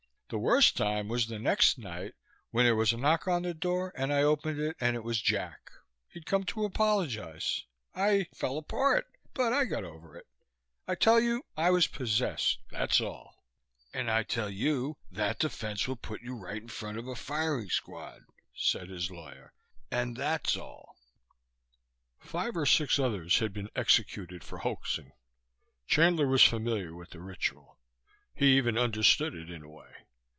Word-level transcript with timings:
The 0.33 0.37
worst 0.39 0.77
time 0.77 1.09
was 1.09 1.27
the 1.27 1.39
next 1.39 1.77
night, 1.77 2.13
when 2.51 2.63
there 2.63 2.73
was 2.73 2.93
a 2.93 2.97
knock 2.97 3.27
on 3.27 3.41
the 3.41 3.53
door 3.53 3.91
and 3.97 4.13
I 4.13 4.23
opened 4.23 4.61
it 4.61 4.77
and 4.79 4.95
it 4.95 5.03
was 5.03 5.21
Jack. 5.21 5.71
He'd 6.07 6.25
come 6.25 6.45
to 6.45 6.63
apologize. 6.63 7.65
I 7.93 8.27
fell 8.33 8.57
apart; 8.57 9.07
but 9.33 9.51
I 9.51 9.65
got 9.65 9.83
over 9.83 10.15
it. 10.15 10.27
I 10.87 10.95
tell 10.95 11.19
you 11.19 11.43
I 11.57 11.69
was 11.71 11.87
possessed, 11.87 12.59
that's 12.69 13.01
all." 13.01 13.43
"And 13.93 14.09
I 14.09 14.23
tell 14.23 14.49
you 14.49 14.95
that 15.11 15.37
defense 15.39 15.85
will 15.85 15.97
put 15.97 16.21
you 16.21 16.33
right 16.37 16.61
in 16.61 16.69
front 16.69 16.97
of 16.97 17.09
a 17.09 17.15
firing 17.17 17.69
squad," 17.69 18.21
said 18.55 18.87
his 18.87 19.11
lawyer. 19.11 19.51
"And 19.91 20.15
that's 20.15 20.55
all." 20.55 20.95
Five 22.19 22.55
or 22.55 22.65
six 22.65 22.97
others 22.97 23.39
had 23.39 23.51
been 23.51 23.69
executed 23.75 24.45
for 24.45 24.59
hoaxing; 24.59 25.11
Chandler 25.87 26.27
was 26.29 26.41
familiar 26.45 26.95
with 26.95 27.09
the 27.09 27.19
ritual. 27.19 27.77
He 28.33 28.55
even 28.55 28.77
understood 28.77 29.35
it, 29.35 29.49
in 29.51 29.61
a 29.63 29.69
way. 29.69 29.87